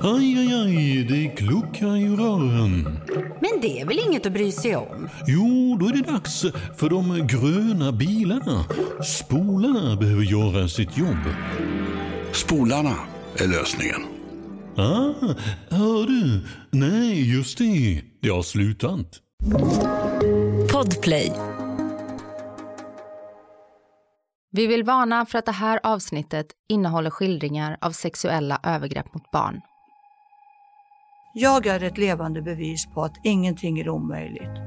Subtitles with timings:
[0.00, 2.98] Aj, aj, aj, det kluckar i rören.
[3.40, 5.08] Men det är väl inget att bry sig om?
[5.26, 6.44] Jo, då är det dags
[6.76, 8.64] för de gröna bilarna.
[9.04, 11.24] Spolarna behöver göra sitt jobb.
[12.32, 12.94] Spolarna
[13.36, 14.02] är lösningen.
[14.76, 15.34] Ah,
[15.70, 16.40] hör du?
[16.70, 18.02] Nej, just det.
[18.22, 19.20] Det har slutat.
[20.72, 21.32] Podplay.
[24.50, 29.60] Vi vill varna för att det här avsnittet innehåller skildringar av sexuella övergrepp mot barn.
[31.34, 34.60] Jag är ett levande bevis på att ingenting är omöjligt.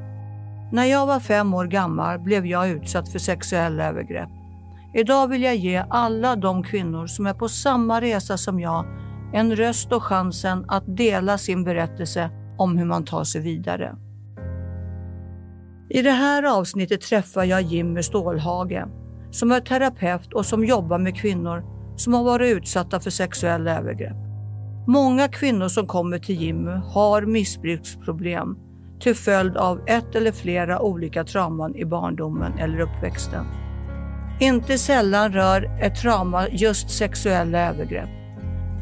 [0.72, 4.30] När jag var fem år gammal blev jag utsatt för sexuella övergrepp.
[4.94, 8.86] Idag vill jag ge alla de kvinnor som är på samma resa som jag
[9.34, 13.96] en röst och chansen att dela sin berättelse om hur man tar sig vidare.
[15.90, 18.86] I det här avsnittet träffar jag Jimmy Stålhage
[19.32, 21.64] som är terapeut och som jobbar med kvinnor
[21.98, 24.25] som har varit utsatta för sexuella övergrepp.
[24.88, 28.58] Många kvinnor som kommer till Jimmy har missbruksproblem
[29.00, 33.46] till följd av ett eller flera olika trauman i barndomen eller uppväxten.
[34.40, 38.10] Inte sällan rör ett trauma just sexuella övergrepp.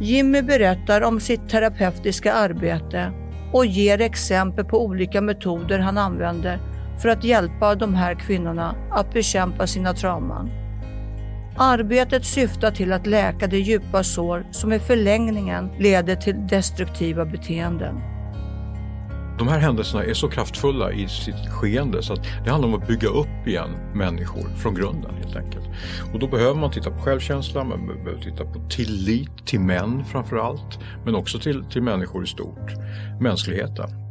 [0.01, 3.11] Jimmy berättar om sitt terapeutiska arbete
[3.53, 6.59] och ger exempel på olika metoder han använder
[7.01, 10.62] för att hjälpa de här kvinnorna att bekämpa sina trauman.
[11.57, 17.95] Arbetet syftar till att läka de djupa sår som i förlängningen leder till destruktiva beteenden.
[19.37, 22.87] De här händelserna är så kraftfulla i sitt skeende så att det handlar om att
[22.87, 25.65] bygga upp igen människor från grunden helt enkelt.
[26.13, 30.37] Och då behöver man titta på självkänsla, man behöver titta på tillit till män framför
[30.37, 32.71] allt, men också till, till människor i stort.
[33.19, 34.02] Mänskligheten.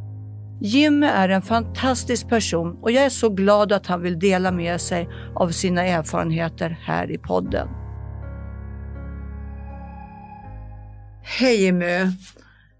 [0.64, 4.80] Jimmy är en fantastisk person och jag är så glad att han vill dela med
[4.80, 7.68] sig av sina erfarenheter här i podden.
[11.22, 12.06] Hej Jimmy!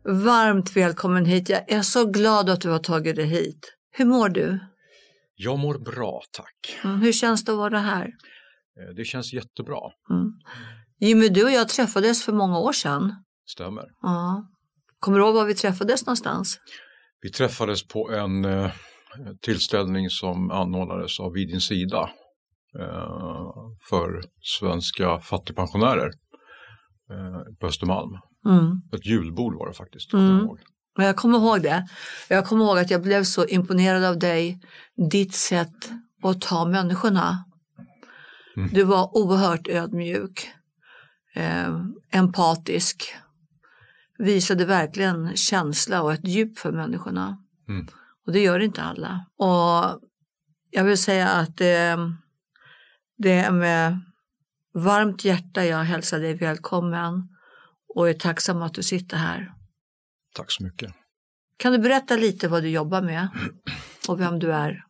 [0.05, 1.49] Varmt välkommen hit.
[1.49, 3.75] Jag är så glad att du har tagit dig hit.
[3.91, 4.59] Hur mår du?
[5.37, 6.81] Jag mår bra, tack.
[6.85, 8.05] Mm, hur känns det att vara här?
[8.05, 9.81] Eh, Det känns jättebra.
[10.11, 10.33] Mm.
[11.01, 13.15] Jimmy, du och jag träffades för många år sedan.
[13.47, 13.85] Stämmer.
[14.03, 14.48] Ja.
[14.98, 16.59] Kommer du ihåg var vi träffades någonstans?
[17.23, 18.71] Vi träffades på en eh,
[19.41, 22.11] tillställning som anordnades av Vid din sida
[22.79, 23.51] eh,
[23.89, 26.11] för svenska fattigpensionärer
[27.11, 28.19] eh, på Östermalm.
[28.47, 28.83] Mm.
[28.93, 30.13] Ett julbord var det faktiskt.
[30.13, 30.29] Mm.
[30.29, 30.61] jag ihåg.
[30.97, 31.89] Jag kommer ihåg det.
[32.29, 34.61] Jag kommer ihåg att jag blev så imponerad av dig,
[35.11, 35.91] ditt sätt
[36.23, 37.45] att ta människorna.
[38.57, 38.69] Mm.
[38.73, 40.51] Du var oerhört ödmjuk,
[41.35, 43.15] eh, empatisk,
[44.18, 47.39] visade verkligen känsla och ett djup för människorna.
[47.68, 47.86] Mm.
[48.27, 49.27] Och det gör inte alla.
[49.36, 50.00] Och
[50.70, 52.08] jag vill säga att eh,
[53.18, 54.00] det är med
[54.74, 57.28] varmt hjärta jag hälsar dig välkommen
[57.95, 59.52] och är tacksam att du sitter här.
[60.34, 60.92] Tack så mycket.
[61.56, 63.29] Kan du berätta lite vad du jobbar med
[64.08, 64.84] och vem du är?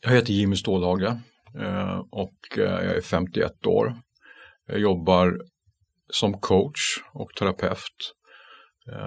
[0.00, 1.16] Jag heter Jimmy Stålhage
[1.60, 3.96] eh, och eh, jag är 51 år.
[4.66, 5.40] Jag jobbar
[6.08, 6.80] som coach
[7.12, 8.14] och terapeut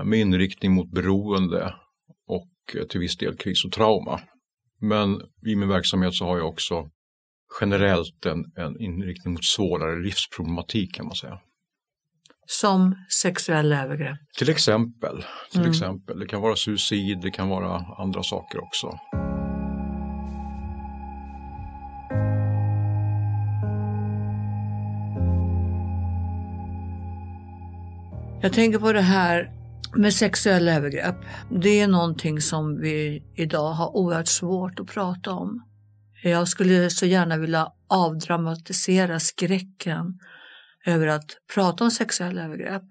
[0.05, 1.75] med inriktning mot beroende
[2.27, 4.19] och eh, till viss del kris och trauma.
[4.81, 6.89] Men i min verksamhet så har jag också
[7.61, 11.39] generellt en, en inriktning mot svårare livsproblematik kan man säga.
[12.47, 14.17] Som sexuella övergrepp.
[14.37, 15.71] Till exempel, till Mm.
[15.71, 16.19] exempel.
[16.19, 18.99] det kan vara suicid, det kan vara andra saker också.
[28.41, 29.51] Jag tänker på det här
[29.95, 31.15] med sexuella övergrepp.
[31.49, 35.63] Det är någonting som vi idag har oerhört svårt att prata om.
[36.23, 40.19] Jag skulle så gärna vilja avdramatisera skräcken
[40.85, 42.83] över att prata om sexuella övergrepp.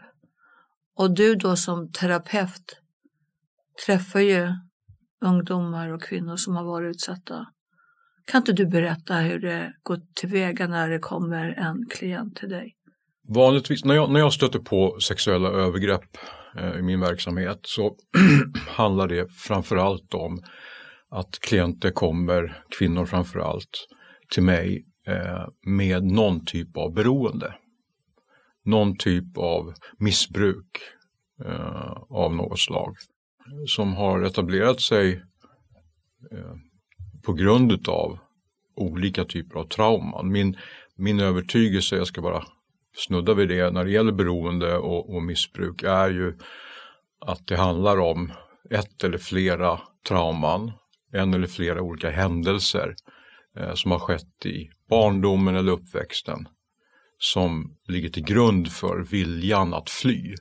[0.97, 2.81] Och du då som terapeut
[3.87, 4.49] träffar ju
[5.25, 7.47] ungdomar och kvinnor som har varit utsatta.
[8.27, 12.75] Kan inte du berätta hur det går tillväga när det kommer en klient till dig?
[13.29, 16.17] Vanligtvis när jag, när jag stöter på sexuella övergrepp
[16.57, 17.97] Eh, i min verksamhet så
[18.69, 20.43] handlar det framförallt om
[21.11, 23.87] att klienter kommer, kvinnor framförallt,
[24.35, 27.55] till mig eh, med någon typ av beroende.
[28.65, 30.81] Någon typ av missbruk
[31.45, 32.97] eh, av något slag
[33.67, 35.23] som har etablerat sig
[37.25, 38.19] på grund av
[38.77, 40.33] olika typer av trauman.
[40.33, 40.57] Min,
[40.97, 42.45] min övertygelse, jag ska bara
[42.95, 46.39] snuddar vid det, när det gäller beroende och, och missbruk är ju
[47.21, 48.33] att det handlar om
[48.71, 50.73] ett eller flera trauman,
[51.13, 52.95] en eller flera olika händelser
[53.57, 56.49] eh, som har skett i barndomen eller uppväxten
[57.19, 60.35] som ligger till grund för viljan att fly.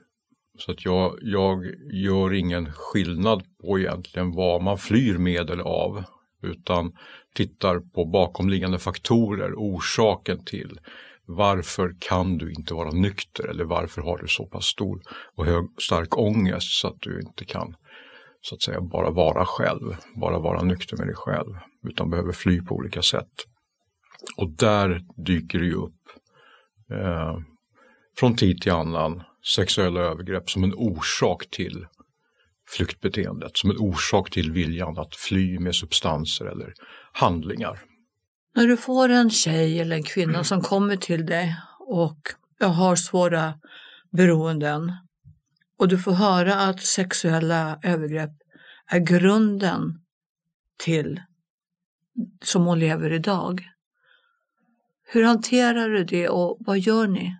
[0.58, 6.04] Så att jag, jag gör ingen skillnad på egentligen vad man flyr med eller av.
[6.42, 6.98] Utan
[7.34, 10.80] tittar på bakomliggande faktorer, orsaken till
[11.26, 15.02] varför kan du inte vara nykter eller varför har du så pass stor
[15.36, 17.76] och hög, stark ångest så att du inte kan
[18.42, 22.62] så att säga bara vara själv, bara vara nykter med dig själv, utan behöver fly
[22.62, 23.34] på olika sätt.
[24.38, 26.02] Och där dyker det ju upp
[26.92, 27.38] eh,
[28.18, 29.24] från tid till annan
[29.56, 31.86] sexuella övergrepp som en orsak till
[32.70, 36.74] flyktbeteendet, som en orsak till viljan att fly med substanser eller
[37.14, 37.80] handlingar.
[38.56, 42.18] När du får en tjej eller en kvinna som kommer till dig och
[42.60, 43.54] har svåra
[44.12, 44.92] beroenden
[45.80, 48.32] och du får höra att sexuella övergrepp
[48.88, 50.00] är grunden
[50.78, 51.22] till
[52.44, 53.70] som hon lever idag.
[55.04, 57.36] Hur hanterar du det och vad gör ni?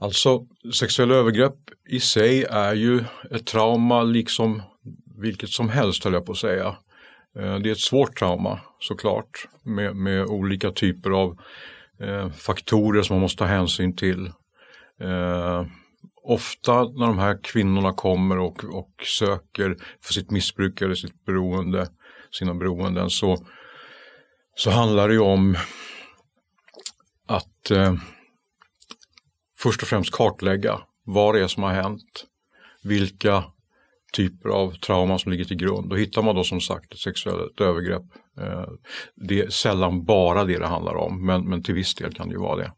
[0.00, 4.62] Alltså sexuella övergrepp i sig är ju ett trauma liksom
[5.16, 6.76] vilket som helst höll jag på att säga.
[7.38, 11.38] Eh, det är ett svårt trauma såklart med, med olika typer av
[12.00, 14.26] eh, faktorer som man måste ta hänsyn till.
[15.00, 15.66] Eh,
[16.22, 21.88] ofta när de här kvinnorna kommer och, och söker för sitt missbruk eller sitt beroende,
[22.38, 23.46] sina beroenden så,
[24.54, 25.56] så handlar det ju om
[27.26, 27.94] att eh,
[29.58, 32.24] först och främst kartlägga vad det är som har hänt,
[32.82, 33.44] vilka
[34.14, 35.90] typer av trauma som ligger till grund.
[35.90, 38.02] Då hittar man då som sagt ett sexuellt övergrepp.
[38.40, 38.68] Eh,
[39.14, 42.34] det är sällan bara det det handlar om, men, men till viss del kan det
[42.34, 42.72] ju vara det.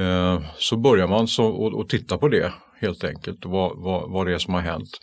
[0.00, 4.26] Eh, så börjar man så, och, och titta på det helt enkelt, vad, vad, vad
[4.26, 5.00] det är som har hänt.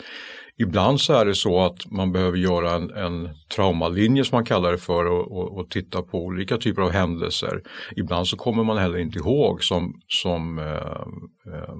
[0.61, 4.71] Ibland så är det så att man behöver göra en, en traumalinje som man kallar
[4.71, 7.61] det för och, och, och, titta på olika typer av händelser.
[7.95, 11.73] Ibland så kommer man heller inte ihåg som, som eh, eh,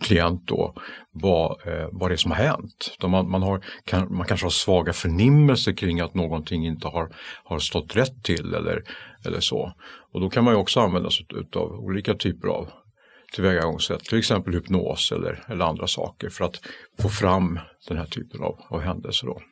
[0.00, 0.74] klient då
[1.10, 2.96] vad, eh, vad det är som har hänt.
[3.02, 7.08] Man, man, har, kan, man kanske har svaga förnimmelser kring att någonting inte har,
[7.44, 8.82] har stått rätt till eller,
[9.26, 9.72] eller så.
[10.12, 11.26] Och då kan man ju också använda sig
[11.56, 12.68] av olika typer av
[13.32, 16.60] tillvägagångssätt, till exempel hypnos eller, eller andra saker för att
[17.00, 17.58] få fram
[17.88, 19.26] den här typen av, av händelser.
[19.26, 19.42] Då.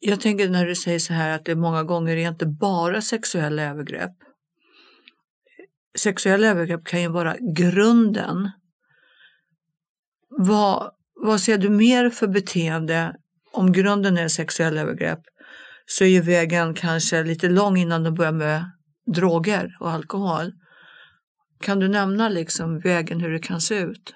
[0.00, 3.62] Jag tänker när du säger så här att det många gånger är inte bara sexuella
[3.62, 4.12] övergrepp.
[5.98, 8.50] Sexuella övergrepp kan ju vara grunden.
[10.28, 13.16] Vad, vad ser du mer för beteende
[13.52, 15.20] om grunden är sexuella övergrepp
[15.86, 18.70] så är ju vägen kanske lite lång innan de börjar med
[19.14, 20.52] droger och alkohol.
[21.60, 24.14] Kan du nämna liksom vägen hur det kan se ut?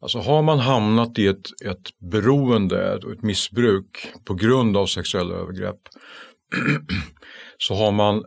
[0.00, 5.80] Alltså har man hamnat i ett, ett beroende, ett missbruk på grund av sexuella övergrepp
[7.58, 8.24] så har man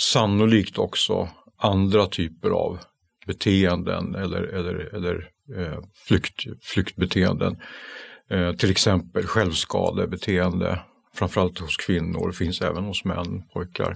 [0.00, 1.28] sannolikt också
[1.58, 2.78] andra typer av
[3.26, 7.56] beteenden eller, eller, eller eh, flykt, flyktbeteenden.
[8.30, 10.80] Eh, till exempel självskadebeteende,
[11.14, 13.94] framförallt hos kvinnor, finns även hos män, pojkar.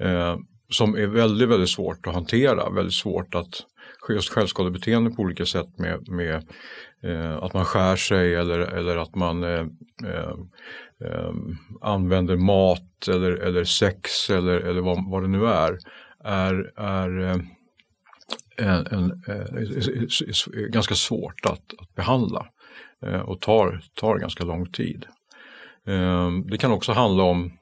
[0.00, 0.36] Eh,
[0.70, 3.62] som är väldigt, väldigt svårt att hantera, väldigt svårt att
[4.08, 6.48] just självskadebeteende på olika sätt med, med
[7.02, 9.66] eh, att man skär sig eller, eller att man eh,
[10.04, 10.34] eh,
[11.04, 11.32] eh
[11.80, 15.78] använder mat eller, eller sex eller, eller vad, vad det nu är,
[16.24, 17.36] är, är eh,
[18.56, 19.36] en, en, eh,
[20.54, 22.46] en, ganska svårt att, att behandla
[23.06, 25.06] eh, och tar, tar ganska lång tid.
[25.86, 27.52] Eh, det kan också handla om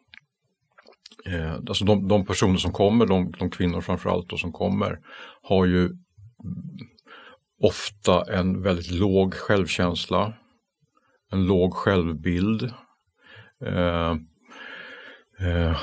[1.26, 4.98] eh, alltså de, de, personer som kommer, de, de kvinnor framförallt då som kommer,
[5.42, 5.90] har ju
[7.60, 10.32] ofta en väldigt låg självkänsla,
[11.32, 12.72] en låg självbild.
[13.64, 14.16] Eh,
[15.40, 15.80] eh,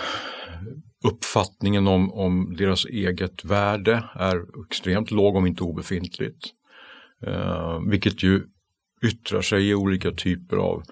[1.03, 6.45] uppfattningen om, om deras eget värde är extremt låg om inte obefintligt.
[7.27, 8.43] Eh, vilket ju
[9.03, 10.83] yttrar sig i olika typer av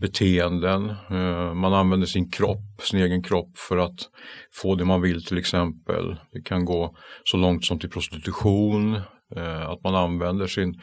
[0.00, 0.90] beteenden.
[1.10, 4.00] Eh, man använder sin kropp, sin egen kropp för att
[4.54, 6.16] få det man vill till exempel.
[6.32, 8.94] Det kan gå så långt som till prostitution,
[9.36, 10.80] eh, att man använder sin,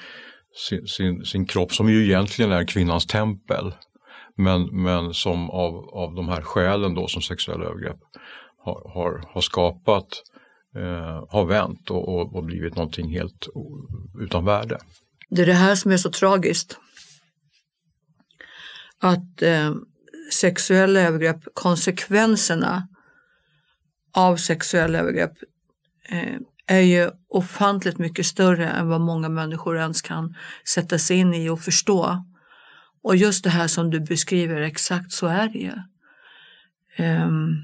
[0.69, 3.73] sin, sin, sin kropp som ju egentligen är kvinnans tempel.
[4.37, 7.99] Men, men som av, av de här skälen då som sexuella övergrepp
[8.65, 10.07] har, har, har skapat
[10.75, 13.47] eh, har vänt och, och, och blivit någonting helt
[14.21, 14.77] utan värde.
[15.29, 16.77] Det är det här som är så tragiskt
[19.03, 19.75] att eh,
[20.31, 22.87] sexuella övergrepp, konsekvenserna
[24.11, 25.33] av sexuella övergrepp
[26.09, 30.35] eh, är ju ofantligt mycket större än vad många människor ens kan
[30.67, 32.25] sätta sig in i och förstå.
[33.01, 35.73] Och just det här som du beskriver, exakt så är det ju.
[37.05, 37.63] Um,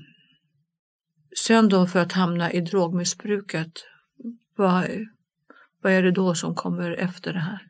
[1.45, 3.71] sen då för att hamna i drogmissbruket,
[4.55, 4.85] vad,
[5.81, 7.68] vad är det då som kommer efter det här?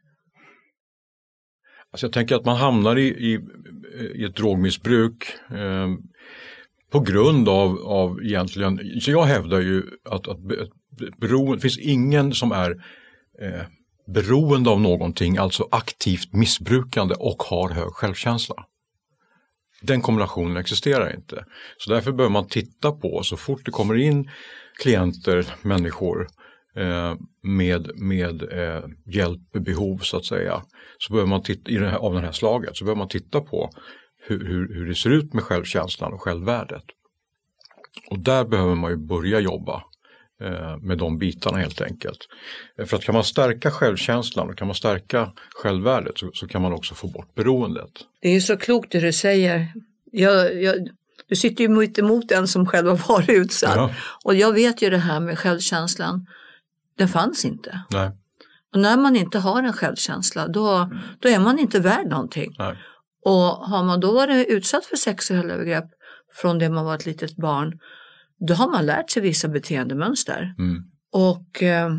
[1.91, 3.39] Alltså jag tänker att man hamnar i, i,
[4.15, 5.87] i ett drogmissbruk eh,
[6.91, 10.37] på grund av, av egentligen, så jag hävdar ju att, att
[11.17, 12.71] beroende, det finns ingen som är
[13.41, 13.61] eh,
[14.13, 18.55] beroende av någonting, alltså aktivt missbrukande och har hög självkänsla.
[19.81, 21.45] Den kombinationen existerar inte.
[21.77, 24.29] Så därför behöver man titta på, så fort det kommer in
[24.81, 26.27] klienter, människor
[27.41, 30.61] med, med eh, hjälpbehov så att säga,
[30.97, 33.41] så behöver man titta, i det här, av det här slaget, så behöver man titta
[33.41, 33.69] på
[34.27, 36.83] hur, hur, hur det ser ut med självkänslan och självvärdet.
[38.09, 39.83] Och där behöver man ju börja jobba
[40.41, 42.27] eh, med de bitarna helt enkelt.
[42.79, 46.61] Eh, för att kan man stärka självkänslan och kan man stärka självvärdet så, så kan
[46.61, 47.91] man också få bort beroendet.
[48.21, 49.67] Det är så klokt det du säger.
[50.11, 50.75] Jag, jag,
[51.27, 53.75] du sitter ju mitt emot en som själv har varit utsatt.
[53.75, 53.93] Ja.
[54.23, 56.25] Och jag vet ju det här med självkänslan.
[56.99, 57.81] Den fanns inte.
[57.91, 58.11] Nej.
[58.73, 60.89] Och när man inte har en självkänsla då,
[61.19, 62.55] då är man inte värd någonting.
[62.59, 62.77] Nej.
[63.25, 65.85] Och har man då varit utsatt för sexuella övergrepp
[66.41, 67.79] från det man var ett litet barn,
[68.47, 70.55] då har man lärt sig vissa beteendemönster.
[70.57, 70.83] Mm.
[71.11, 71.89] Och eh,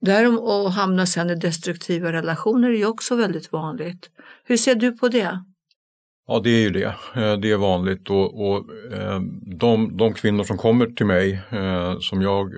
[0.00, 4.10] där och hamna sen i destruktiva relationer är ju också väldigt vanligt.
[4.44, 5.44] Hur ser du på det?
[6.26, 9.20] Ja det är ju det, eh, det är vanligt och, och eh,
[9.58, 12.50] de, de, kvinnor som kommer till mig eh, som jag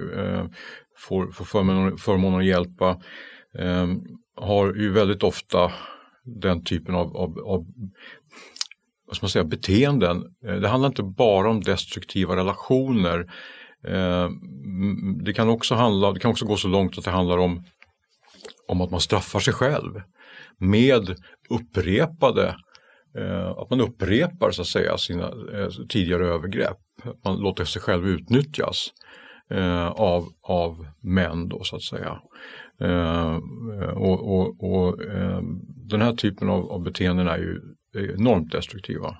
[1.08, 3.00] får, får förmånen, förmånen att hjälpa
[4.36, 5.72] har ju väldigt ofta
[6.24, 7.66] den typen av, av, av
[9.06, 10.22] vad ska man säga, beteenden.
[10.40, 13.26] Det handlar inte bara om destruktiva relationer.
[15.24, 17.64] Det kan också, handla, det kan också gå så långt att det handlar om,
[18.68, 20.02] om att man straffar sig själv
[20.58, 21.16] med
[21.50, 22.56] upprepade
[23.16, 26.78] Eh, att man upprepar så att säga sina eh, tidigare övergrepp.
[27.24, 28.88] Man låter sig själv utnyttjas
[29.50, 32.20] eh, av, av män då så att säga.
[32.80, 33.36] Eh,
[33.94, 37.60] och, och, och eh, den här typen av, av beteenden är ju
[38.14, 39.16] enormt destruktiva.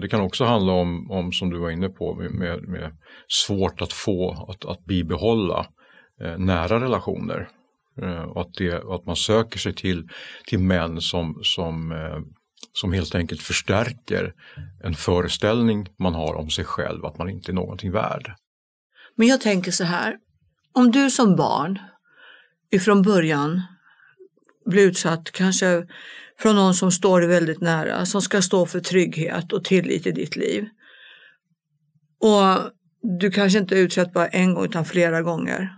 [0.00, 2.96] Det kan också handla om, om som du var inne på, med, med
[3.28, 5.66] svårt att få, att, att bibehålla
[6.38, 7.48] nära relationer.
[8.28, 10.08] Och att, det, att man söker sig till,
[10.46, 11.92] till män som, som
[12.72, 14.34] som helt enkelt förstärker
[14.84, 18.34] en föreställning man har om sig själv att man inte är någonting värd.
[19.16, 20.16] Men jag tänker så här,
[20.72, 21.78] om du som barn
[22.70, 23.62] ifrån början
[24.66, 25.86] blir utsatt kanske
[26.38, 30.12] från någon som står dig väldigt nära, som ska stå för trygghet och tillit i
[30.12, 30.68] ditt liv.
[32.20, 32.70] Och
[33.18, 35.70] du kanske inte är utsatt bara en gång utan flera gånger.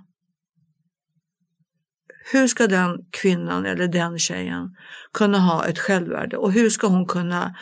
[2.33, 4.77] Hur ska den kvinnan eller den tjejen
[5.13, 7.55] kunna ha ett självvärde och hur ska hon kunna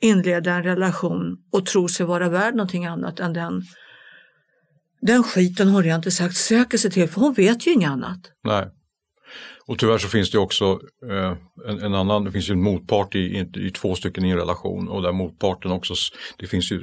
[0.00, 3.62] inleda en relation och tro sig vara värd någonting annat än den,
[5.00, 8.20] den skiten hon rent ut sagt söker sig till för hon vet ju inget annat.
[8.44, 8.68] Nej.
[9.66, 11.36] Och tyvärr så finns det också eh,
[11.68, 14.36] en, en, annan, det finns ju en motpart i, i, i, två stycken i en
[14.36, 15.94] relation och där motparten också
[16.38, 16.80] det finns ju,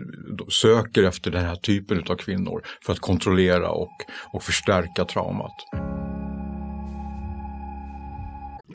[0.49, 3.95] söker efter den här typen av kvinnor för att kontrollera och,
[4.33, 5.55] och förstärka traumat.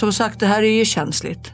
[0.00, 1.52] Som sagt, det här är ju känsligt.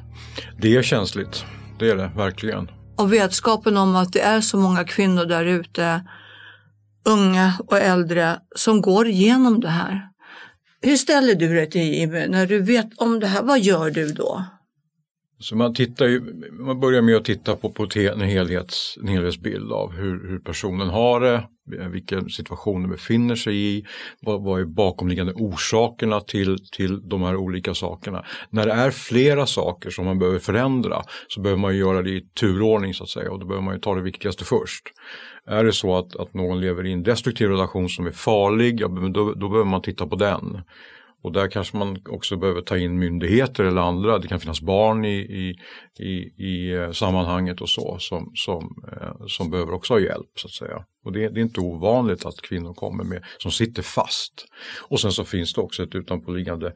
[0.58, 1.44] Det är känsligt,
[1.78, 2.70] det är det verkligen.
[2.96, 6.00] Och vetskapen om att det är så många kvinnor där ute,
[7.08, 10.02] unga och äldre, som går igenom det här.
[10.82, 13.42] Hur ställer du dig till Jimmy när du vet om det här?
[13.42, 14.44] Vad gör du då?
[15.38, 16.20] Så man, tittar ju,
[16.52, 20.88] man börjar med att titta på, på en, helhets, en helhetsbild av hur, hur personen
[20.88, 21.48] har det,
[21.90, 23.86] vilken situation den befinner sig i,
[24.20, 28.24] vad, vad är bakomliggande orsakerna till, till de här olika sakerna.
[28.50, 32.20] När det är flera saker som man behöver förändra så behöver man göra det i
[32.40, 34.82] turordning så att säga och då behöver man ju ta det viktigaste först.
[35.46, 38.88] Är det så att, att någon lever i en destruktiv relation som är farlig, ja,
[38.88, 40.60] då, då behöver man titta på den.
[41.22, 44.18] Och där kanske man också behöver ta in myndigheter eller andra.
[44.18, 45.56] Det kan finnas barn i, i,
[46.04, 50.46] i, i eh, sammanhanget och så som, som, eh, som behöver också ha hjälp så
[50.46, 50.84] att säga.
[51.04, 54.46] Och det, det, är inte ovanligt att kvinnor kommer med som sitter fast.
[54.88, 56.66] Och sen så finns det också ett utanpåliggande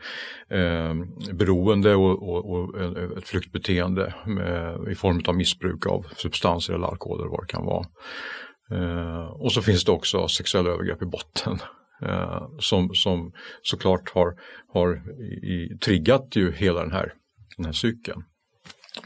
[0.49, 0.95] eh,
[1.33, 2.81] beroende och, och, och,
[3.19, 7.65] ett flyktbeteende med, i form av missbruk av substanser eller alkohol eller vad det kan
[7.65, 7.87] vara.
[8.71, 11.59] Eh, och så finns det också sexuella övergrepp i botten.
[12.03, 14.35] Eh, som, som såklart har,
[14.73, 15.03] har
[15.43, 17.13] i, triggat ju hela den här,
[17.57, 18.25] den här cykeln.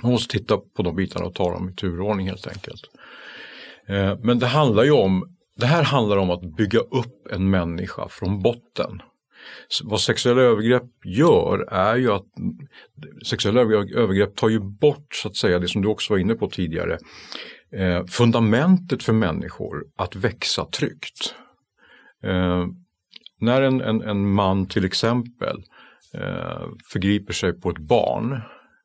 [0.02, 2.82] Man måste titta på de bitarna och ta dem i turordning helt enkelt.
[3.88, 8.08] Eh, men det handlar ju om, det här handlar om att bygga upp en människa
[8.08, 9.02] från botten.
[9.82, 12.26] Vad sexuella övergrepp gör är ju att
[13.26, 16.50] sexuella övergrepp tar ju bort så att säga det som du också var inne på
[16.50, 16.98] tidigare.
[17.72, 21.34] Eh, fundamentet för människor att växa tryggt.
[22.22, 22.66] Eh,
[23.44, 25.56] när en, en, en, man till exempel
[26.14, 28.32] eh, förgriper sig på ett barn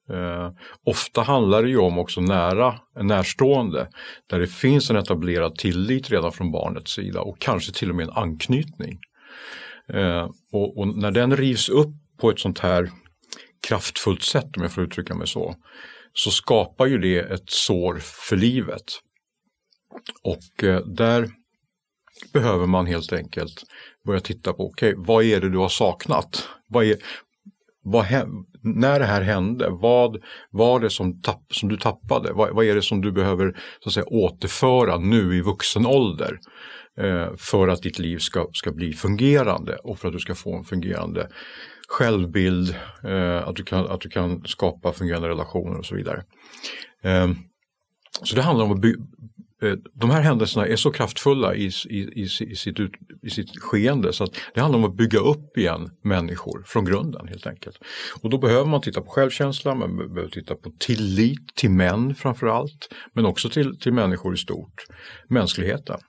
[0.10, 0.52] eh,
[0.86, 3.88] ofta handlar det ju om också nära, en närstående
[4.30, 8.08] där det finns en etablerad tillit redan från barnets sida och kanske till och med
[8.08, 9.00] en anknytning.
[9.94, 12.92] Eh, och, och, när den rivs upp på ett sånt här
[13.68, 15.56] kraftfullt sätt om jag får uttrycka mig så
[16.14, 18.84] så skapar ju det ett sår för livet.
[20.24, 21.30] Och eh, där
[22.34, 23.64] behöver man helt enkelt
[24.06, 26.48] börja titta på, okej, okay, vad är det du har saknat?
[26.68, 26.98] Vad är,
[27.84, 28.06] vad,
[28.64, 32.34] när det här hände, vad var det som, tapp, som du tappade?
[32.34, 36.40] Vad, vad, är det som du behöver så att säga, återföra nu i vuxen ålder
[36.98, 40.58] eh, för att ditt liv ska, ska bli fungerande och för att du ska få
[40.58, 41.30] en fungerande
[41.90, 46.24] självbild, eh, att, du kan, att du kan skapa fungerande relationer och så vidare.
[47.04, 47.30] Eh,
[48.24, 48.96] så det handlar om att by,
[49.62, 53.60] Eh, de här händelserna är så kraftfulla i, i, i, i, sitt ut, i sitt
[53.60, 57.78] skeende så att det handlar om att bygga upp igen människor från grunden helt enkelt.
[58.22, 62.48] Och då behöver man titta på självkänsla, man behöver titta på tillit till män framför
[62.48, 64.86] allt, men också till, till människor i stort,
[65.28, 66.00] mänskligheten.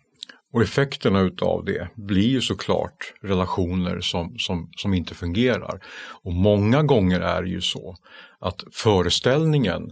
[0.52, 5.80] Och effekterna utav det blir ju såklart relationer som, som, som inte fungerar.
[6.22, 7.96] Och många gånger är det ju så
[8.40, 9.82] att föreställningen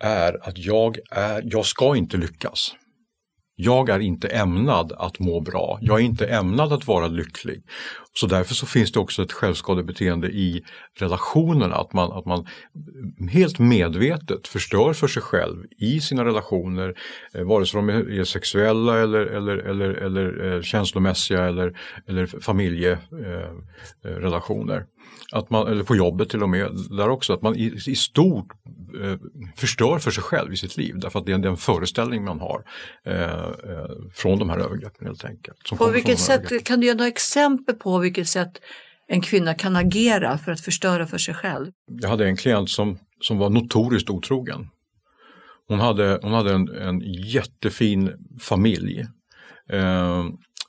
[0.00, 2.74] är att jag, är, jag ska inte lyckas
[3.56, 5.78] jag är inte ämnad att må bra.
[5.80, 7.62] Jag är inte ämnad att vara lycklig.
[8.12, 10.62] Så därför så finns det också ett självskadebeteende i
[10.98, 11.76] relationerna.
[11.76, 12.46] Att man, att man
[13.30, 16.94] helt medvetet förstör för sig själv i sina relationer.
[17.34, 24.74] Eh, vare sig de är sexuella eller, eller, eller, eller eh, känslomässiga eller, eller familjerelationer.
[24.74, 24.86] Eh, eh
[25.32, 28.46] att man, eller på jobbet till och med, där också, att man i, i stort
[29.02, 29.16] eh,
[29.56, 32.62] förstör för sig själv i sitt liv därför att det är den föreställning man har
[33.04, 33.45] eh, eh,
[34.14, 35.78] från de här övergreppen helt enkelt.
[35.78, 38.60] På vilket sätt, kan du ge några exempel på vilket sätt
[39.08, 41.72] en kvinna kan agera för att förstöra för sig själv?
[42.00, 44.68] Jag hade en klient som, som var notoriskt otrogen.
[45.68, 49.06] Hon hade, hon hade en, en jättefin familj.
[49.72, 50.24] Eh,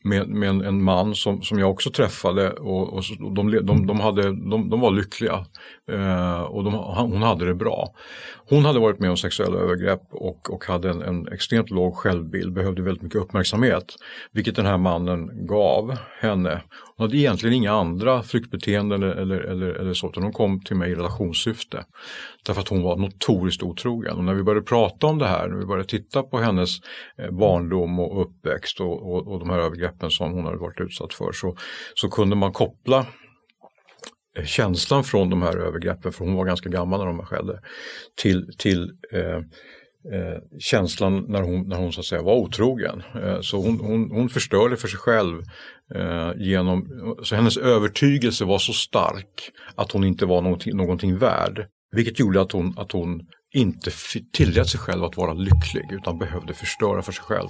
[0.08, 4.00] med, med en, en, man som, som jag också träffade och, och de, de, de,
[4.00, 5.46] hade, de, de var lyckliga
[5.92, 7.94] eh, och de, hon hade det bra.
[8.50, 12.54] Hon hade varit med om sexuella övergrepp och, och hade en, en, extremt låg självbild,
[12.54, 13.96] behövde väldigt mycket uppmärksamhet,
[14.32, 16.62] vilket den här mannen gav henne.
[16.98, 20.92] Hon hade egentligen inga andra flyktbeteenden eller, eller, eller så, utan hon kom till mig
[20.92, 21.86] i relationssyfte.
[22.46, 24.18] Därför att hon var notoriskt otrogen.
[24.18, 26.70] Och när vi började prata om det här, när vi började titta på hennes
[27.18, 31.14] eh, barndom och uppväxt och, och, och de här övergreppen som hon hade varit utsatt
[31.14, 31.58] för, så,
[31.94, 33.06] så kunde man koppla
[34.38, 37.62] eh, känslan från de här övergreppen, för hon var ganska gammal när de skedde,
[38.16, 39.40] till, till eh,
[40.14, 43.04] eh, känslan när hon, när hon så att säga var otrogen.
[43.24, 45.42] Eh, så hon, hon, hon förstörde för sig själv
[45.96, 46.88] eh, genom,
[47.24, 51.68] så hennes övertygelse var så stark att hon inte var någonting, någonting värd.
[51.96, 53.22] Vilket gjorde att hon, att hon
[53.54, 53.92] inte
[54.34, 57.50] tillät sig själv att vara lycklig utan behövde förstöra för sig själv.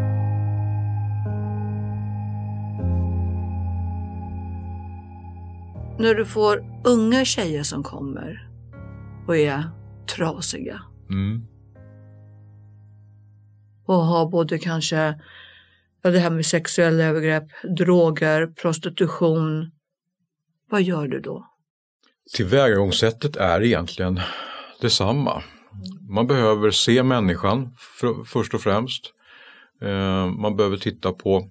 [6.01, 8.47] När du får unga tjejer som kommer
[9.27, 9.63] och är
[10.15, 11.47] trasiga Mm.
[13.85, 15.19] och har både kanske
[16.01, 17.43] ja, det här med sexuella övergrepp,
[17.77, 19.71] droger, prostitution.
[20.69, 21.47] Vad gör du då?
[22.33, 24.19] Tillvägagångssättet är egentligen
[24.81, 25.43] detsamma.
[26.09, 29.13] Man behöver se människan för, först och främst.
[29.81, 31.49] Eh, man behöver titta på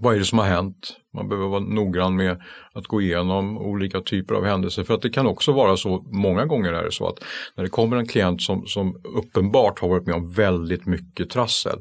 [0.00, 0.96] vad är det som har hänt.
[1.14, 4.84] Man behöver vara noggrann med att gå igenom olika typer av händelser.
[4.84, 7.70] För att det kan också vara så, många gånger är det så att när det
[7.70, 11.78] kommer en klient som, som uppenbart har varit med om väldigt mycket trassel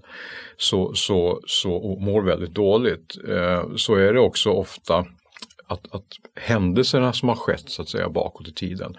[0.57, 5.05] så, så, så, och mår väldigt dåligt eh, så är det också ofta
[5.67, 8.95] att, att händelserna som har skett så att säga bakåt i tiden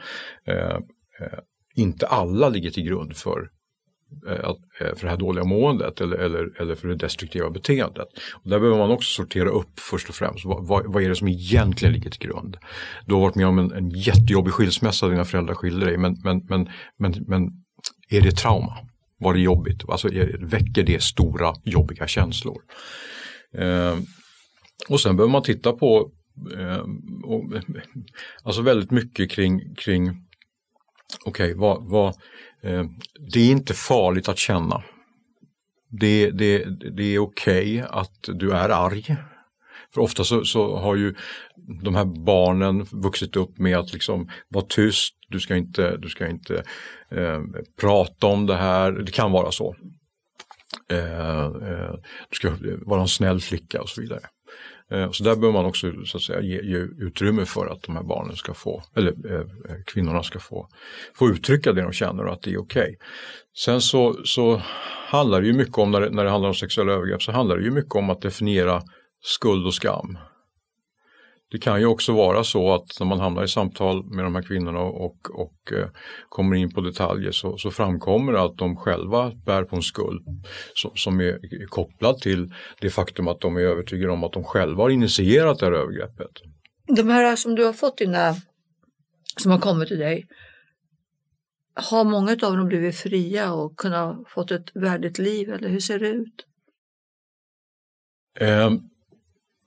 [0.47, 0.77] eh,
[1.21, 1.39] eh,
[1.75, 3.49] inte alla ligger till grund för
[4.29, 4.51] Eh,
[4.81, 8.09] eh, för det här dåliga måendet eller, eller, eller för det destruktiva beteendet.
[8.33, 10.45] Och där behöver man också sortera upp först och främst.
[10.45, 12.57] Vad, vad, vad är det som egentligen ligger till grund?
[13.07, 16.47] Du har varit med om en, en jättejobbig skilsmässa, dina föräldrar skilde dig, men, men,
[16.49, 17.51] men, men, men
[18.11, 18.73] är det trauma?
[19.19, 19.89] Var det jobbigt?
[19.89, 22.63] Alltså, är, väcker det stora jobbiga känslor?
[23.59, 23.99] Eh,
[24.89, 26.11] och sen behöver man titta på
[26.59, 26.85] eh,
[27.25, 27.53] och,
[28.43, 30.11] alltså väldigt mycket kring, kring
[31.25, 32.15] okej, vad, vad,
[32.65, 32.85] Eh,
[33.33, 34.83] det är inte farligt att känna.
[36.01, 36.65] Det, det,
[36.97, 39.17] det är okej att du är arg.
[39.95, 41.15] För ofta så, så har ju
[41.83, 46.29] de här barnen vuxit upp med att liksom vara tyst, du ska inte, du ska
[46.29, 46.65] inte
[47.11, 47.41] eh,
[47.81, 49.77] prata om det här, det kan vara så.
[50.91, 51.95] Eh, eh,
[52.31, 52.53] du ska
[52.87, 54.21] vara en snäll flicka och så vidare.
[54.91, 57.97] Eh, så där behöver man också så att säga, ge, ge utrymme för att de
[57.97, 60.69] här barnen ska få, eller eh, eh, kvinnorna ska få,
[61.15, 62.99] få uttrycka det de känner och att det är okej.
[63.57, 64.63] Sen så, så
[65.09, 67.57] handlar det ju mycket om, när det, när det handlar om sexuella övergrepp, så handlar
[67.57, 68.83] det ju mycket om att definiera
[69.23, 70.19] skuld och skam.
[71.55, 74.43] Det kan ju också vara så att när man hamnar i samtal med de här
[74.43, 75.89] kvinnorna och, och eh,
[76.29, 80.23] kommer in på detaljer så, så framkommer det att de själva bär på en skuld
[80.75, 84.83] som, som är kopplad till det faktum att de är övertygade om att de själva
[84.83, 86.31] har initierat det här övergreppet.
[86.87, 88.35] De här som du har fått dina,
[89.37, 90.27] som har kommit till dig,
[91.75, 95.99] har många av dem blivit fria och kunnat fått ett värdigt liv eller hur ser
[95.99, 96.47] det ut?
[98.41, 98.71] Eh,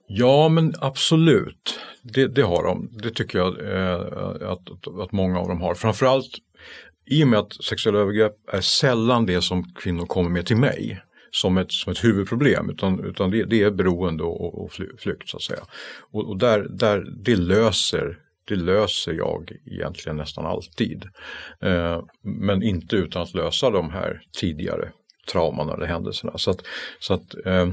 [0.08, 2.90] ja men absolut, det, det har de.
[3.02, 4.00] Det tycker jag eh,
[4.50, 5.74] att, att, att många av dem har.
[5.74, 6.30] Framförallt
[7.10, 11.02] i och med att sexuella övergrepp är sällan det som kvinnor kommer med till mig
[11.30, 15.36] som ett, som ett huvudproblem utan, utan det, det är beroende och, och flykt så
[15.36, 15.62] att säga.
[16.12, 21.04] Och, och där, där, det, löser, det löser jag egentligen nästan alltid.
[21.60, 24.92] Eh, men inte utan att lösa de här tidigare
[25.32, 26.38] trauman eller händelserna.
[26.38, 26.66] Så att,
[26.98, 27.68] så att eh,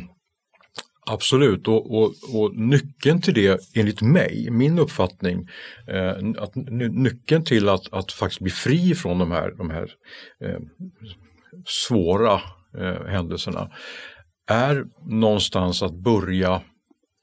[1.05, 5.49] Absolut, och, och, och nyckeln till det enligt mig, min uppfattning,
[5.87, 9.91] eh, att nyckeln till att, att faktiskt bli fri från de här, de här
[10.41, 10.59] eh,
[11.65, 12.41] svåra
[12.77, 13.71] eh, händelserna
[14.47, 16.61] är någonstans att börja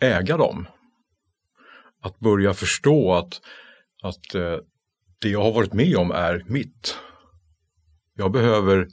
[0.00, 0.66] äga dem.
[2.02, 3.40] Att börja förstå att,
[4.02, 4.56] att eh,
[5.20, 6.96] det jag har varit med om är mitt.
[8.16, 8.88] Jag behöver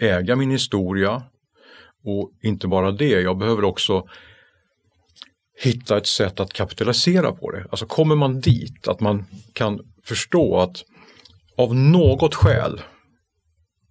[0.00, 1.22] äga min historia
[2.06, 4.04] och inte bara det, jag behöver också
[5.62, 7.66] hitta ett sätt att kapitalisera på det.
[7.70, 10.76] Alltså kommer man dit, att man kan förstå att
[11.56, 12.80] av något skäl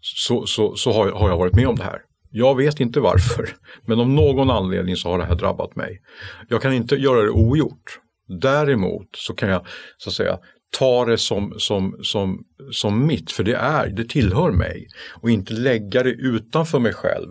[0.02, 2.00] så, så, så har, jag- har jag varit med om det här.
[2.32, 3.50] Jag vet inte varför,
[3.86, 6.02] men av någon anledning så har det här drabbat mig.
[6.50, 8.00] Jag kan inte göra det ogjort.
[8.42, 9.66] Däremot så kan jag
[9.98, 10.40] så att säga
[10.78, 14.88] ta det som, som, som, som mitt, för det är, det tillhör mig.
[15.22, 17.30] Och inte lägga det utanför mig själv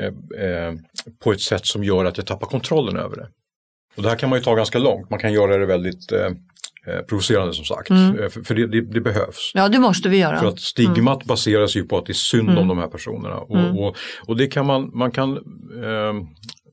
[0.00, 0.06] eh,
[0.48, 0.72] eh,
[1.24, 3.28] på ett sätt som gör att jag tappar kontrollen över det.
[3.96, 6.26] Och det här kan man ju ta ganska långt, man kan göra det väldigt eh,
[6.94, 7.90] eh, provocerande som sagt.
[7.90, 8.18] Mm.
[8.18, 9.50] Eh, För, för det, det, det behövs.
[9.54, 10.38] Ja, det måste vi göra.
[10.40, 12.58] För att stigmat baseras ju på att det är synd Mm.
[12.62, 13.36] om de här personerna.
[13.36, 13.78] Och, Mm.
[13.78, 15.36] och, och det kan man, man kan,
[15.84, 16.12] eh,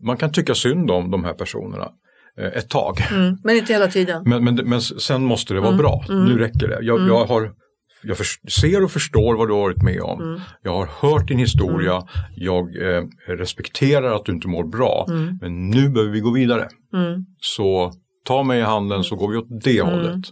[0.03, 1.91] man kan tycka synd om de här personerna
[2.37, 2.97] ett tag.
[3.11, 3.37] Mm.
[3.43, 4.23] Men inte hela tiden.
[4.25, 5.77] Men, men, men sen måste det vara Mm.
[5.81, 6.25] bra, Mm.
[6.25, 6.77] nu räcker det.
[6.81, 7.07] Jag, Mm.
[7.07, 7.51] jag, har,
[8.03, 10.21] jag för, ser och förstår vad du har varit med om.
[10.21, 10.39] Mm.
[10.63, 12.03] Jag har hört din historia,
[12.35, 15.05] jag eh, respekterar att du inte mår bra.
[15.09, 15.37] Mm.
[15.41, 16.67] Men nu behöver vi gå vidare.
[16.93, 17.25] Mm.
[17.41, 17.91] Så
[18.25, 19.93] ta mig i handen så går vi åt det Mm.
[19.93, 20.25] hållet.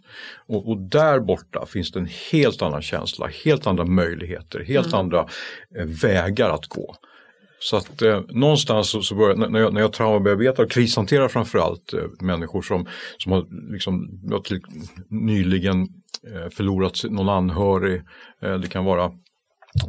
[0.48, 5.00] Och, och där borta finns det en helt annan känsla, helt andra möjligheter, helt Mm.
[5.00, 5.20] andra
[5.80, 6.96] eh, vägar att gå.
[7.60, 11.94] Så att eh, någonstans så, så börjar, när- jag, när jag traumabearbetar och krishanterar framförallt
[11.94, 14.10] eh, människor som, som har liksom,
[14.44, 14.62] till,
[15.10, 15.82] nyligen
[16.34, 18.02] eh, förlorat någon anhörig.
[18.42, 19.12] Eh, det kan vara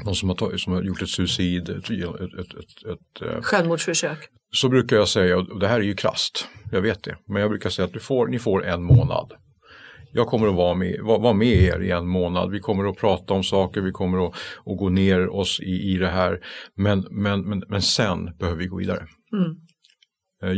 [0.04, 4.18] någon som har, som har gjort ett suicid, ett, ett, ett, ett, ett Självmordsförsök.
[4.52, 7.50] Så brukar jag säga, och det här är ju krast, jag vet det, men jag
[7.50, 9.32] brukar säga att du får, ni får en månad.
[10.12, 12.50] Jag kommer att vara med, vara med er i en månad.
[12.50, 14.34] Vi kommer att prata om saker, vi kommer att,
[14.66, 16.40] att gå ner oss i, i det här.
[16.74, 19.06] Men, men, men, men sen behöver vi gå vidare.
[19.32, 19.56] Mm.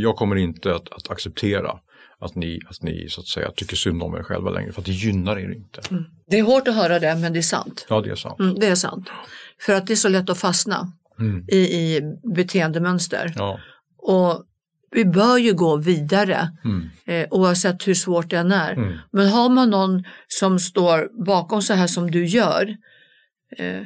[0.01, 1.79] Jag kommer inte att, att acceptera
[2.19, 4.85] att ni, att ni så att säga tycker synd om er själva längre för att
[4.85, 5.81] det gynnar er inte.
[5.91, 6.03] Mm.
[6.27, 7.85] Det är hårt att höra det men det är sant.
[7.89, 8.39] Ja det är sant.
[8.39, 9.09] Mm, det är sant.
[9.61, 11.45] För att det är så lätt att fastna mm.
[11.47, 12.01] i, i
[12.35, 13.33] beteendemönster.
[13.35, 13.59] Ja.
[13.97, 14.43] Och
[14.93, 16.89] vi bör ju gå vidare mm.
[17.05, 18.73] eh, oavsett hur svårt det än är.
[18.73, 18.97] Mm.
[19.11, 22.75] Men har man någon som står bakom så här som du gör
[23.57, 23.81] eh,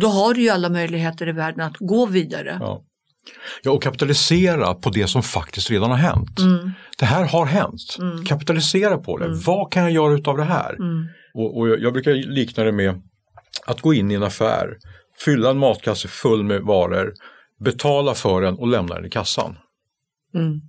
[0.00, 2.58] då har du ju alla möjligheter i världen att gå vidare.
[2.60, 2.84] Ja.
[3.62, 6.38] Ja, och kapitalisera på det som faktiskt redan har hänt.
[6.38, 6.70] Mm.
[6.98, 7.96] Det här har hänt.
[7.98, 8.24] Mm.
[8.24, 9.24] Kapitalisera på det.
[9.24, 9.40] Mm.
[9.40, 10.74] Vad kan jag göra utav det här?
[10.74, 11.08] Mm.
[11.34, 13.02] Och, och jag, jag, brukar likna det med
[13.66, 14.76] att gå in i en affär,
[15.24, 17.12] fylla en matkasse full med varor,
[17.58, 19.56] betala för den och lämna den i kassan.
[20.34, 20.60] Mm.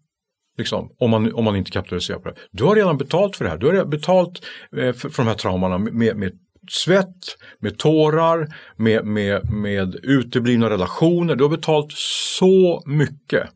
[0.57, 2.35] Liksom, om, man, om man inte kapitaliserar på det.
[2.51, 3.57] Du har redan betalt för det här.
[3.57, 4.45] Du har redan betalt
[4.77, 6.31] eh, för, för de här traumorna med, med
[6.71, 8.47] svett, med tårar,
[8.77, 11.35] med, med, med uteblivna relationer.
[11.35, 11.91] Du har betalt
[12.37, 13.49] så mycket,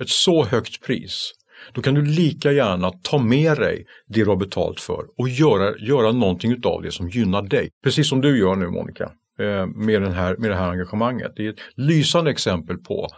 [0.00, 1.32] ett så högt pris.
[1.72, 5.78] Då kan du lika gärna ta med dig det du har betalt för och göra,
[5.78, 7.70] göra någonting av det som gynnar dig.
[7.84, 11.32] Precis som du gör nu Monica Eh, med, den här, med det här engagemanget.
[11.36, 13.08] Det är ett lysande exempel på,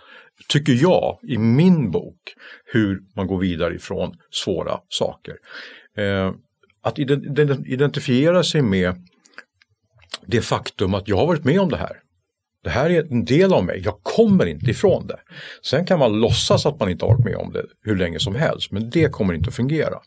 [0.49, 2.21] tycker jag, i min bok,
[2.65, 5.35] hur man går vidare ifrån svåra saker.
[5.97, 6.33] Eh,
[6.83, 8.95] att identifiera sig med
[10.27, 11.97] det faktum att jag har varit med om det här.
[12.69, 15.19] Det här är en del av mig, jag kommer inte ifrån det.
[15.63, 18.35] Sen kan man låtsas att man inte har varit med om det hur länge som
[18.35, 19.99] helst, men det kommer inte att fungera.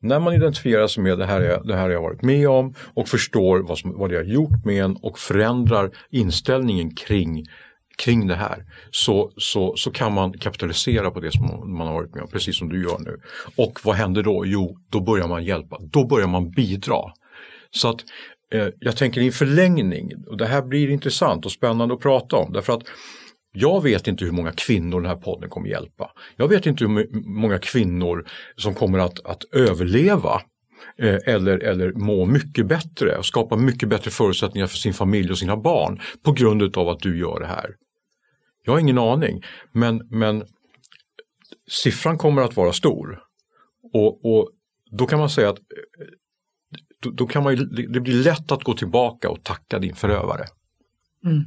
[0.00, 2.74] När man identifierar sig med det här, är, det här har jag varit med om
[2.94, 7.44] och förstår vad, som, vad det har gjort med en och förändrar inställningen kring,
[8.04, 12.14] kring det här så, så, så kan man kapitalisera på det som man har varit
[12.14, 13.16] med om, precis som du gör nu.
[13.56, 14.46] Och vad händer då?
[14.46, 17.00] Jo, då börjar man hjälpa, då börjar man bidra.
[17.70, 18.00] Så att
[18.52, 22.52] Eh, jag tänker i förlängning, och det här blir intressant och spännande att prata om
[22.52, 22.82] därför att
[23.52, 26.10] jag vet inte hur många kvinnor den här podden kommer hjälpa.
[26.36, 30.42] Jag vet inte hur många kvinnor som kommer att, att överleva
[30.98, 35.38] eh, eller, eller må mycket bättre och skapa mycket bättre förutsättningar för sin familj och
[35.38, 37.74] sina barn på grund av att du gör det här.
[38.64, 40.44] Jag har ingen aning, men, men
[41.70, 43.22] siffran kommer att vara stor.
[43.92, 44.50] Och, och
[44.90, 45.64] då kan man säga att eh,
[47.06, 50.44] då, då, kan man ju, det blir lätt att gå tillbaka och tacka din förövare.
[51.24, 51.44] Mm.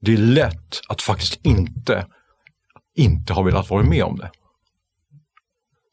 [0.00, 2.06] Det är lätt att faktiskt inte,
[2.96, 4.30] inte ha velat vara med om det.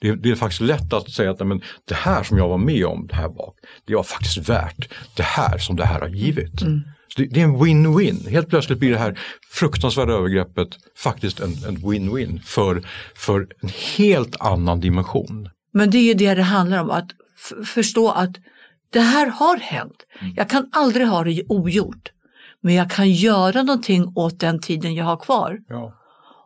[0.02, 2.86] Det, det är faktiskt lätt att säga att men, det här som jag var med
[2.86, 6.62] om, det här bak, det var faktiskt värt det här som det här har givit.
[6.62, 6.82] Mm.
[7.16, 8.30] Det, det, är en win-win.
[8.30, 9.20] Helt plötsligt blir det här
[9.52, 12.84] fruktansvärda övergreppet faktiskt en, en win-win för,
[13.16, 15.50] för en helt annan dimension.
[15.72, 17.10] Men det är ju det det handlar om, att
[17.66, 18.38] förstå att
[18.90, 20.06] det här har hänt.
[20.20, 20.34] Mm.
[20.36, 22.12] Jag kan aldrig ha det ogjort.
[22.62, 25.60] Men jag kan göra någonting åt den tiden jag har kvar.
[25.68, 25.94] Ja.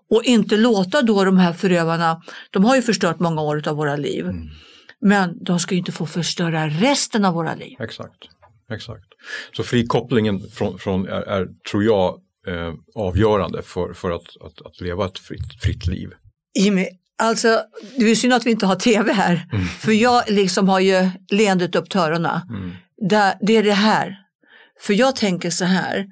[0.10, 3.96] Och inte låta då de här förövarna, de har ju förstört många år av våra
[3.96, 4.26] liv.
[4.26, 4.50] Mm.
[5.02, 7.76] Men de ska ju inte få förstöra resten av våra liv.
[7.80, 8.24] Exakt.
[8.72, 9.06] Exakt.
[9.56, 14.82] Så frikopplingen från, från är, är, tror jag, eh, avgörande för, för att, att, att
[14.82, 16.10] leva ett fritt, fritt liv.
[16.60, 16.88] Jimmy,
[17.22, 17.64] Alltså,
[17.98, 19.48] det är synd att vi inte har tv här.
[19.54, 19.66] Mm.
[19.66, 22.42] För jag liksom har ju leendet upp till öronen.
[22.50, 22.72] Mm.
[23.10, 24.18] Det, det, är det här.
[24.80, 26.06] För jag tänker så här.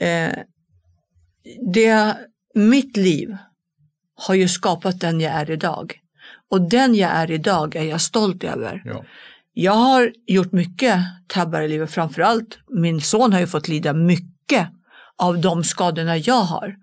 [0.00, 0.32] Eh,
[1.74, 2.16] det,
[2.54, 3.36] mitt liv
[4.14, 6.00] har ju skapat den jag är idag.
[6.50, 8.82] Och den jag är idag är jag stolt över.
[8.84, 9.04] Ja.
[9.52, 14.68] Jag har gjort mycket tabbar i livet, framförallt min son har ju fått lida mycket
[15.16, 16.76] av de skadorna jag har.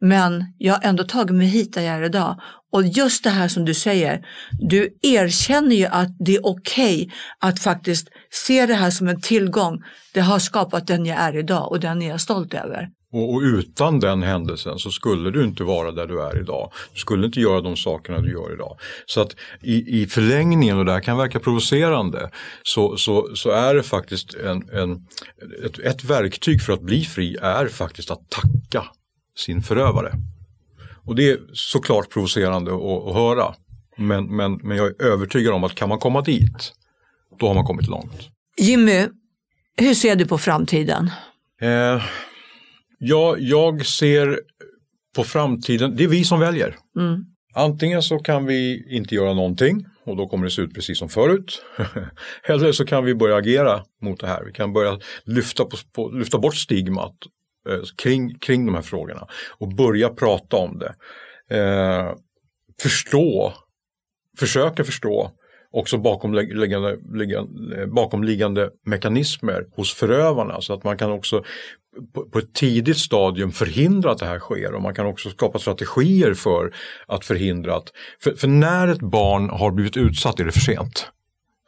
[0.00, 2.40] Men jag har ändå tagit mig hit där jag är idag.
[2.76, 7.10] Och just det här som du säger, du erkänner ju att det är okej okay
[7.40, 9.82] att faktiskt se det här som en tillgång.
[10.14, 12.88] Det har skapat den jag är idag och den är jag stolt över.
[13.12, 16.72] Och, och, utan den händelsen så skulle du inte vara där du är idag.
[16.94, 18.78] Du skulle inte göra de sakerna du gör idag.
[19.06, 22.30] Så att i, i förlängningen, och det här kan verka provocerande,
[22.62, 25.06] så, så, så är det faktiskt en, en,
[25.64, 28.86] ett, ett verktyg för att bli fri är faktiskt att tacka
[29.36, 30.12] sin förövare.
[31.06, 33.54] Och det är såklart provocerande att, att höra.
[33.96, 36.72] Men, men, men jag är övertygad om att kan man komma dit,
[37.38, 38.28] då har man kommit långt.
[38.58, 39.06] Jimmy,
[39.76, 41.10] hur ser du på framtiden?
[41.60, 42.02] Eh,
[42.98, 44.40] ja, jag ser
[45.16, 46.76] på framtiden, det är vi som väljer.
[46.98, 47.24] Mm.
[47.54, 51.08] Antingen så kan vi inte göra någonting och då kommer det se ut precis som
[51.08, 51.62] förut.
[52.48, 54.44] Eller så kan vi börja agera mot det här.
[54.44, 57.14] Vi kan börja lyfta, på, på, lyfta bort stigmat
[57.68, 59.26] Eh, kring, kring de här frågorna
[59.58, 60.94] och börja prata om det.
[61.56, 62.12] Eh,
[62.82, 63.52] förstå,
[64.38, 65.32] försöka förstå
[65.70, 66.98] också bakomliggande,
[67.86, 71.44] bakomliggande mekanismer hos förövarna så att man kan också
[72.32, 76.34] på ett tidigt stadium förhindra att det här sker och man kan också skapa strategier
[76.34, 76.74] för
[77.06, 81.10] att förhindra att, för, för när ett barn har blivit utsatt är det för sent.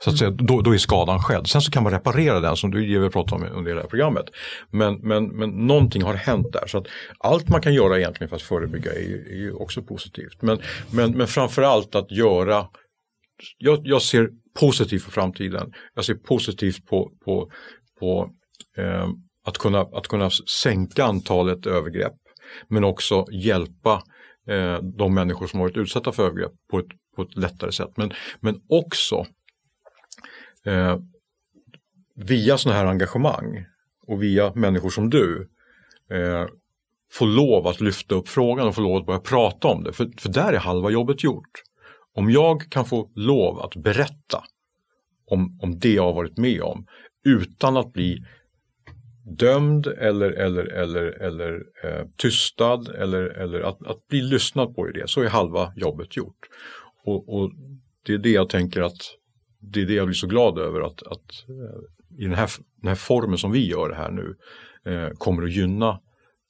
[0.04, 1.46] Så att säga, då, då är skadan skedd.
[1.46, 4.24] Sen så kan man reparera den som du har pratat om under det här programmet.
[4.70, 6.66] Men, men, men någonting har hänt där.
[6.66, 6.86] Så att
[7.18, 10.42] allt man kan göra egentligen för att förebygga är ju, är ju också positivt.
[10.42, 10.58] Men,
[10.90, 12.66] men, men framförallt att göra
[13.58, 14.28] jag, jag, ser
[14.60, 15.72] positivt på framtiden.
[15.94, 17.50] Jag ser positivt på, på,
[18.00, 18.30] på
[18.76, 19.08] eh,
[19.44, 20.30] att, kunna, att kunna
[20.62, 22.16] sänka antalet övergrepp
[22.68, 24.02] men också hjälpa
[24.48, 27.90] eh, de människor som varit utsatta för övergrepp på ett, på ett lättare sätt.
[27.96, 29.26] Men, men också
[30.68, 30.98] eh,
[32.14, 33.64] via sådana här engagemang
[34.06, 35.48] och via människor som du
[36.10, 36.46] eh,
[37.12, 39.92] få lov att lyfta upp frågan och få lov att börja prata om det.
[39.92, 41.62] För, för där är halva jobbet gjort.
[42.14, 44.44] Om jag kan få lov att berätta
[45.26, 46.86] om, om det jag har varit med om
[47.24, 48.24] utan att bli
[49.38, 54.92] dömd eller, eller, eller, eller eh, tystad eller, eller att, att bli lyssnad på i
[54.92, 56.48] det, så är halva jobbet gjort.
[57.04, 57.50] Och, och,
[58.06, 59.17] det är det jag tänker att
[59.72, 62.88] det är det jag blir så glad över att, att eh, i den här, den
[62.88, 64.36] här formen som vi gör det här nu
[64.92, 66.00] eh, kommer att gynna,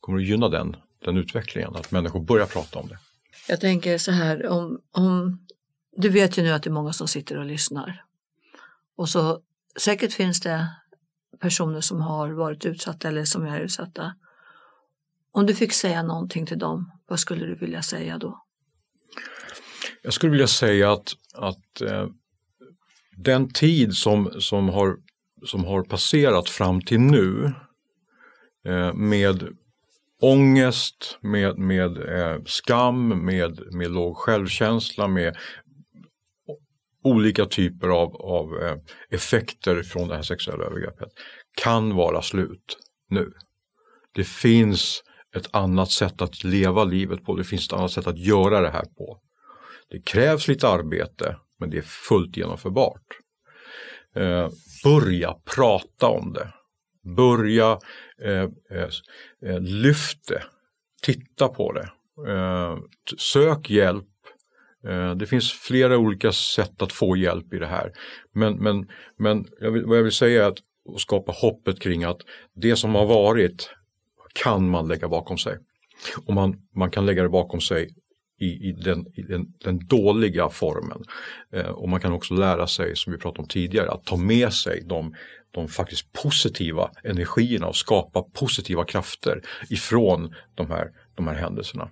[0.01, 2.99] kommer att gynna den, den utvecklingen, att människor börjar prata om det.
[3.49, 5.39] Jag tänker så här, om, om,
[5.97, 8.05] du vet ju nu att det är många som sitter och lyssnar.
[8.97, 9.41] Och så
[9.81, 10.69] säkert finns det
[11.41, 14.15] personer som har varit utsatta eller som är utsatta.
[15.33, 18.45] Om du fick säga någonting till dem, vad skulle du vilja säga då?
[20.03, 22.07] Jag skulle vilja säga att, att eh,
[23.19, 24.97] den tid som, som, har,
[25.47, 27.53] som har passerat fram till nu
[28.67, 29.49] eh, med
[30.21, 35.37] ångest, med, med eh, skam, med, med låg självkänsla, med
[37.05, 38.77] olika typer av, av eh,
[39.11, 41.09] effekter från det här sexuella övergreppet
[41.63, 42.79] kan vara slut
[43.11, 43.33] nu.
[44.15, 45.03] Det finns
[45.37, 48.71] ett annat sätt att leva livet på, det finns ett annat sätt att göra det
[48.71, 49.21] här på.
[49.91, 53.07] Det krävs lite arbete men det är fullt genomförbart.
[54.17, 54.49] Eh,
[54.85, 56.53] börja prata om det.
[57.17, 57.79] Börja
[58.23, 58.89] eh, eh,
[59.47, 60.43] eh lyft det.
[61.03, 61.91] Titta på det.
[62.33, 62.79] Eh,
[63.19, 64.09] sök hjälp
[64.87, 67.93] Eh, det finns flera olika sätt att få hjälp i det här.
[68.33, 70.59] Men, men, men jag vill, vad jag vill säga är att
[70.99, 72.21] skapa hoppet kring att
[72.55, 73.71] det som har varit
[74.35, 75.59] kan man lägga bakom sig.
[76.27, 77.89] Och man, man kan lägga det bakom sig
[78.39, 81.05] i, i, den, i den, den, dåliga formen.
[81.53, 84.53] Eh, och man kan också lära sig, som vi pratade om tidigare, att ta med
[84.53, 85.15] sig de,
[85.51, 91.89] de faktiskt positiva energierna och skapa positiva krafter ifrån de här, de här händelserna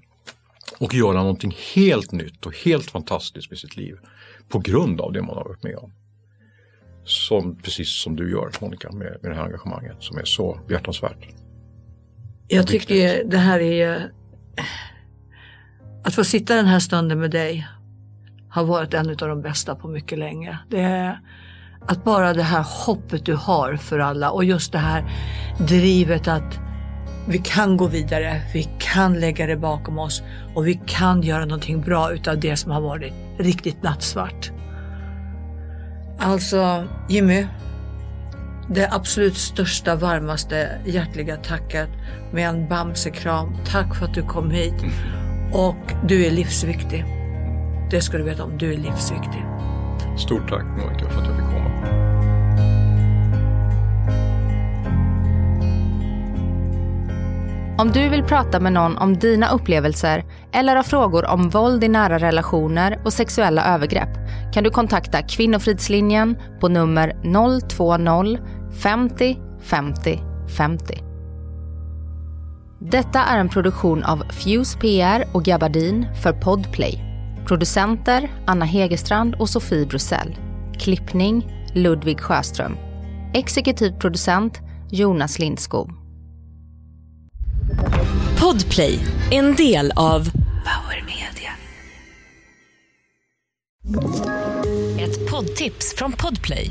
[0.79, 3.97] och göra någonting helt nytt och helt fantastiskt med sitt liv
[4.49, 5.93] på grund av det man har varit med om.
[7.05, 11.29] Som, precis som du gör Monica med, med det här engagemanget som är så behjärtansvärt.
[12.49, 14.11] Jag tycker det här är
[16.07, 17.69] att få sitta den här stunden med dig
[18.49, 20.59] har varit en av de bästa på mycket länge.
[20.71, 21.21] Det är
[21.87, 25.05] att bara det här hoppet du har för alla och just det här
[25.59, 26.59] drivet att
[27.29, 30.23] vi kan gå vidare, vi kan lägga det bakom oss
[30.55, 34.51] och vi kan göra någonting bra utav det som har varit riktigt nattsvart.
[36.19, 37.47] Alltså Jimmy,
[38.69, 41.89] det absolut största, varmaste, hjärtliga tacket
[42.33, 43.57] med en bamsekram.
[43.65, 44.85] Tack för att du kom hit
[45.53, 47.05] och du är livsviktig.
[47.91, 49.45] Det ska du veta om, du är livsviktig.
[50.19, 51.67] Stort tack Monica för att jag fick komma.
[57.79, 61.89] Om du vill prata med någon om dina upplevelser eller har frågor om våld i
[61.89, 64.09] nära relationer och sexuella övergrepp
[64.55, 67.13] kan du kontakta Kvinnofridslinjen på nummer
[67.69, 68.39] 020
[68.83, 70.21] 50 50
[70.57, 71.06] 50.
[72.91, 76.99] Detta är en produktion av Fuse PR och Gabardin för Podplay.
[77.47, 80.37] Producenter Anna Hegerstrand och Sofie Brussell.
[80.79, 82.77] Klippning Ludvig Sjöström.
[83.35, 85.91] Exekutiv producent Jonas Lindskog.
[88.41, 88.99] Podplay,
[89.31, 90.31] en del av
[90.65, 91.53] Power Media.
[95.01, 96.71] Ett poddtips från Podplay.